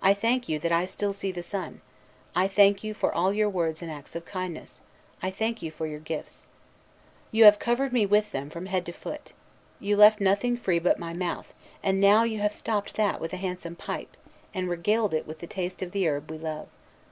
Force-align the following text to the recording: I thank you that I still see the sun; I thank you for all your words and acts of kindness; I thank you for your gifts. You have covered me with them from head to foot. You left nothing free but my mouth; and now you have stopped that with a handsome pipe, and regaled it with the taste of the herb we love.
I 0.00 0.14
thank 0.14 0.48
you 0.48 0.58
that 0.60 0.72
I 0.72 0.86
still 0.86 1.12
see 1.12 1.30
the 1.30 1.42
sun; 1.42 1.82
I 2.34 2.48
thank 2.48 2.82
you 2.82 2.94
for 2.94 3.12
all 3.12 3.30
your 3.30 3.50
words 3.50 3.82
and 3.82 3.90
acts 3.90 4.16
of 4.16 4.24
kindness; 4.24 4.80
I 5.22 5.30
thank 5.30 5.60
you 5.60 5.70
for 5.70 5.86
your 5.86 6.00
gifts. 6.00 6.48
You 7.30 7.44
have 7.44 7.58
covered 7.58 7.92
me 7.92 8.06
with 8.06 8.32
them 8.32 8.48
from 8.48 8.64
head 8.64 8.86
to 8.86 8.92
foot. 8.92 9.34
You 9.78 9.98
left 9.98 10.18
nothing 10.18 10.56
free 10.56 10.78
but 10.78 10.98
my 10.98 11.12
mouth; 11.12 11.52
and 11.82 12.00
now 12.00 12.22
you 12.22 12.38
have 12.40 12.54
stopped 12.54 12.96
that 12.96 13.20
with 13.20 13.34
a 13.34 13.36
handsome 13.36 13.76
pipe, 13.76 14.16
and 14.54 14.70
regaled 14.70 15.12
it 15.12 15.26
with 15.26 15.40
the 15.40 15.46
taste 15.46 15.82
of 15.82 15.92
the 15.92 16.08
herb 16.08 16.30
we 16.30 16.38
love. 16.38 16.68